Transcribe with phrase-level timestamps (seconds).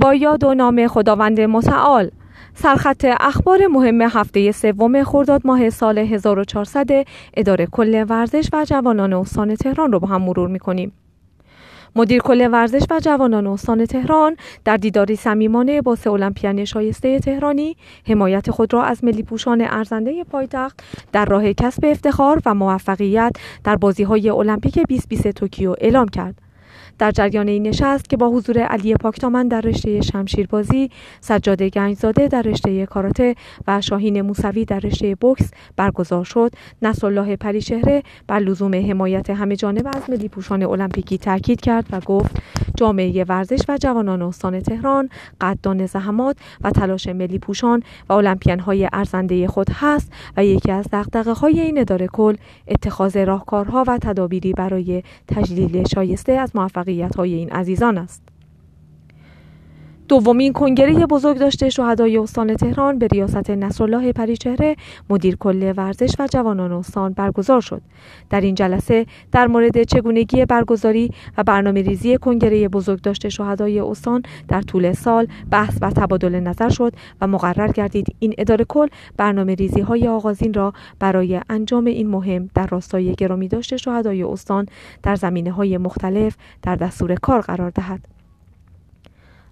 [0.00, 2.10] با یاد و نام خداوند متعال
[2.54, 6.86] سرخط اخبار مهم هفته سوم خرداد ماه سال 1400
[7.34, 10.92] اداره کل ورزش و جوانان استان تهران رو با هم مرور می‌کنیم.
[11.96, 17.76] مدیر کل ورزش و جوانان استان تهران در دیداری صمیمانه با سه المپیان شایسته تهرانی
[18.08, 20.82] حمایت خود را از ملی پوشان ارزنده پایتخت
[21.12, 26.45] در راه کسب افتخار و موفقیت در بازی های المپیک 2020 توکیو اعلام کرد.
[26.98, 32.42] در جریان این نشست که با حضور علی پاکتامن در رشته شمشیربازی، سجاد گنجزاده در
[32.42, 33.34] رشته کاراته
[33.66, 39.86] و شاهین موسوی در رشته بوکس برگزار شد، نصرالله پریچهره بر لزوم حمایت همه جانب
[39.86, 42.36] از ملی پوشان المپیکی تاکید کرد و گفت
[42.76, 45.08] جامعه ورزش و جوانان استان تهران
[45.40, 50.86] قدردان زحمات و تلاش ملی پوشان و المپیان های ارزنده خود هست و یکی از
[50.92, 52.36] دقدقه های این اداره کل
[52.68, 58.35] اتخاذ راهکارها و تدابیری برای تجلیل شایسته از موفقیت های این عزیزان است.
[60.08, 64.76] دومین کنگره بزرگ داشته شهدای استان تهران به ریاست نصرالله پریچهره
[65.10, 67.82] مدیر کل ورزش و جوانان استان برگزار شد.
[68.30, 74.22] در این جلسه در مورد چگونگی برگزاری و برنامه ریزی کنگره بزرگ داشته شهدای استان
[74.48, 79.54] در طول سال بحث و تبادل نظر شد و مقرر گردید این اداره کل برنامه
[79.54, 84.66] ریزی های آغازین را برای انجام این مهم در راستای گرامی داشته شهدای استان
[85.02, 88.15] در زمینه های مختلف در دستور کار قرار دهد.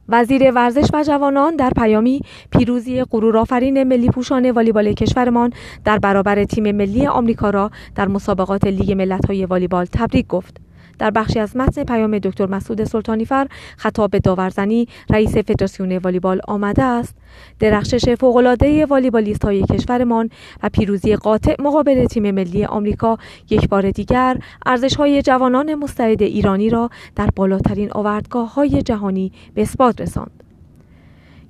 [0.09, 5.53] وزیر ورزش و جوانان در پیامی پیروزی غرورآفرین ملی پوشان والیبال کشورمان
[5.85, 10.64] در برابر تیم ملی آمریکا را در مسابقات لیگ ملت‌های والیبال تبریک گفت.
[10.99, 16.83] در بخشی از متن پیام دکتر مسعود سلطانیفر خطاب به داورزنی رئیس فدراسیون والیبال آمده
[16.83, 17.15] است.
[17.59, 20.31] درخشش فوق‌العاده والیبالیست های کشورمان
[20.63, 23.19] و پیروزی قاطع مقابل تیم ملی آمریکا
[23.51, 29.63] یک بار دیگر ارزش های جوانان مستعد ایرانی را در بالاترین آوردگاه های جهانی به
[29.63, 30.44] اثبات رساند.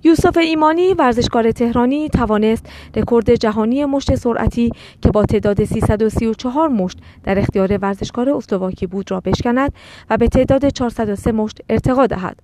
[0.07, 2.67] یوسف ایمانی ورزشکار تهرانی توانست
[2.97, 4.71] رکورد جهانی مشت سرعتی
[5.03, 9.73] که با تعداد 334 مشت در اختیار ورزشکار اسلواکی بود را بشکند
[10.11, 12.37] و به تعداد 403 مشت ارتقا دهد.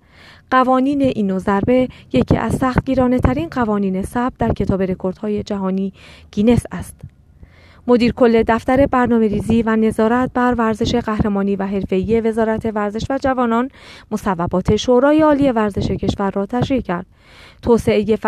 [0.50, 5.92] قوانین این نوع ضربه یکی از سختگیرانه ترین قوانین ثبت در کتاب رکوردهای جهانی
[6.30, 7.19] گینس است.
[7.90, 13.18] مدیر کل دفتر برنامه ریزی و نظارت بر ورزش قهرمانی و حرفه‌ای وزارت ورزش و
[13.18, 13.68] جوانان
[14.10, 17.06] مصوبات شورای عالی ورزش کشور را تشریح کرد.
[17.62, 18.18] توسعه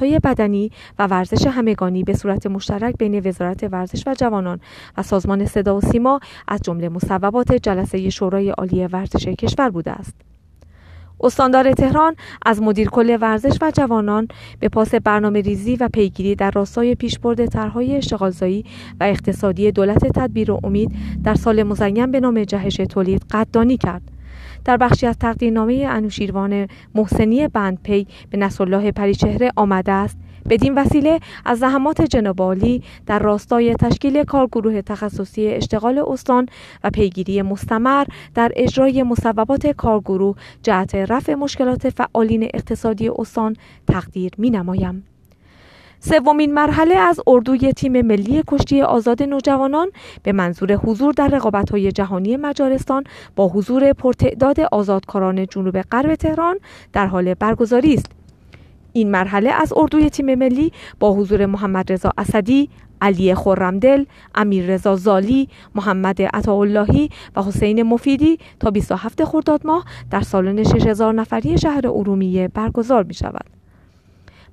[0.00, 4.60] های بدنی و ورزش همگانی به صورت مشترک بین وزارت ورزش و جوانان
[4.96, 10.31] و سازمان صدا و سیما از جمله مصوبات جلسه شورای عالی ورزش کشور بوده است.
[11.22, 12.16] استاندار تهران
[12.46, 14.28] از مدیر کل ورزش و جوانان
[14.60, 18.64] به پاس برنامه ریزی و پیگیری در راستای پیشبرد طرحهای اشتغالزایی
[19.00, 20.92] و اقتصادی دولت تدبیر و امید
[21.24, 24.02] در سال مزین به نام جهش تولید قدردانی کرد.
[24.64, 30.18] در بخشی از تقدیرنامه انوشیروان محسنی بندپی به نصرالله پریچهره آمده است
[30.50, 32.54] بدین وسیله از زحمات جناب
[33.06, 36.46] در راستای تشکیل کارگروه تخصصی اشتغال استان
[36.84, 38.04] و پیگیری مستمر
[38.34, 43.56] در اجرای مصوبات کارگروه جهت رفع مشکلات فعالین اقتصادی استان
[43.88, 45.04] تقدیر می نمایم.
[46.00, 49.90] سومین مرحله از اردوی تیم ملی کشتی آزاد نوجوانان
[50.22, 53.04] به منظور حضور در رقابت‌های جهانی مجارستان
[53.36, 56.58] با حضور پرتعداد آزادکاران جنوب غرب تهران
[56.92, 58.21] در حال برگزاری است.
[58.92, 62.70] این مرحله از اردوی تیم ملی با حضور محمد رضا اسدی،
[63.00, 64.04] علی خرمدل،
[64.34, 71.14] امیر رضا زالی، محمد عطااللهی و حسین مفیدی تا 27 خرداد ماه در سالن 6000
[71.14, 73.61] نفری شهر ارومیه برگزار می شود.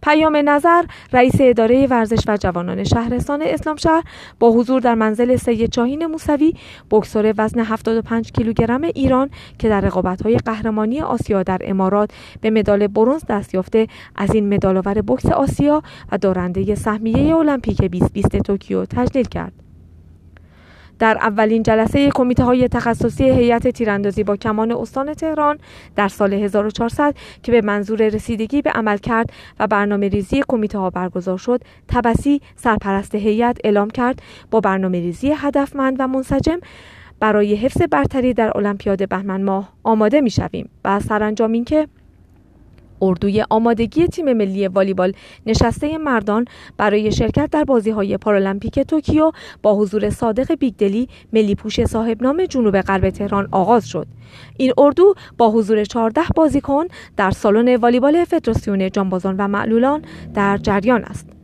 [0.02, 0.84] پیام نظر
[1.14, 4.04] رئیس اداره ورزش و جوانان شهرستان اسلام شهر
[4.40, 6.54] با حضور در منزل سید چاهین موسوی
[6.92, 12.12] بکسور وزن 75 کیلوگرم ایران که در رقابت‌های قهرمانی آسیا در امارات
[12.42, 18.38] به مدال برنز دست یافته از این مدالآور بکس آسیا و دارنده سهمیه المپیک 2020
[18.38, 19.69] توکیو تجلیل کرد.
[21.00, 25.58] در اولین جلسه کمیته های تخصصی هیئت تیراندازی با کمان استان تهران
[25.96, 29.30] در سال 1400 که به منظور رسیدگی به عمل کرد
[29.60, 34.22] و برنامه ریزی کمیته ها برگزار شد تبسی سرپرست هیئت اعلام کرد
[34.52, 36.60] با برنامه ریزی هدفمند و منسجم
[37.20, 41.88] برای حفظ برتری در المپیاد بهمن ماه آماده می شویم و سرانجام اینکه
[43.02, 45.14] اردوی آمادگی تیم ملی والیبال
[45.46, 46.46] نشسته مردان
[46.78, 49.32] برای شرکت در بازی های پارالمپیک توکیو
[49.62, 54.08] با حضور صادق بیگدلی ملی پوش صاحب نام جنوب غرب تهران آغاز شد.
[54.58, 56.86] این اردو با حضور 14 بازیکن
[57.18, 60.02] در سالن والیبال فدراسیون جانبازان و معلولان
[60.34, 61.39] در جریان است.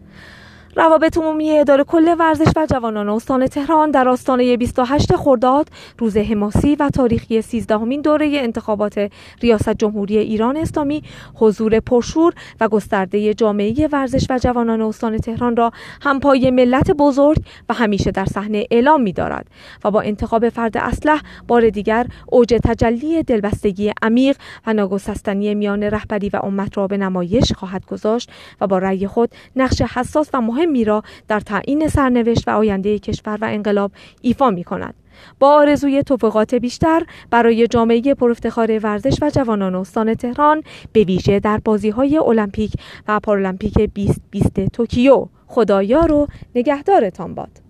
[0.77, 6.75] روابط عمومی اداره کل ورزش و جوانان استان تهران در آستانه 28 خرداد روز حماسی
[6.75, 9.11] و تاریخی 13 دوره انتخابات
[9.41, 11.03] ریاست جمهوری ایران اسلامی
[11.35, 17.37] حضور پرشور و گسترده جامعه ورزش و جوانان استان تهران را همپای ملت بزرگ
[17.69, 19.47] و همیشه در صحنه اعلام می دارد
[19.83, 24.37] و با انتخاب فرد اسلح بار دیگر اوج تجلی دلبستگی عمیق
[24.67, 28.31] و ناگسستنی میان رهبری و امت را به نمایش خواهد گذاشت
[28.61, 33.37] و با رأی خود نقش حساس و مهمی را در تعیین سرنوشت و آینده کشور
[33.41, 33.91] و انقلاب
[34.21, 34.93] ایفا می کند.
[35.39, 40.63] با آرزوی توفیقات بیشتر برای جامعه پرافتخار ورزش و جوانان استان تهران
[40.93, 42.73] به ویژه در بازی های المپیک
[43.07, 47.64] و پارالمپیک 2020 توکیو خدایا رو نگهدارتان باد